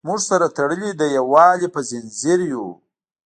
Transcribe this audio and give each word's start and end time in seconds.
موږ 0.07 0.19
سره 0.29 0.45
تړلي 0.57 0.91
د 0.95 1.03
یووالي 1.17 1.67
په 1.75 1.79
زنځیر 1.89 2.39
یو. 2.53 2.65